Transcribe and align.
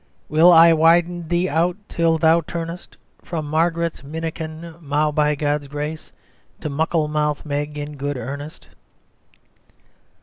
"Will 0.29 0.51
I 0.51 0.73
widen 0.73 1.27
thee 1.27 1.47
out 1.47 1.77
till 1.87 2.17
thou 2.17 2.41
turnest 2.41 2.97
From 3.23 3.47
Margaret 3.47 4.03
Minnikin 4.03 4.73
mou' 4.81 5.11
by 5.11 5.35
God's 5.35 5.67
grace, 5.67 6.11
To 6.61 6.69
Muckle 6.69 7.07
mouth 7.07 7.45
Meg 7.45 7.77
in 7.77 7.97
good 7.97 8.17
earnest." 8.17 8.65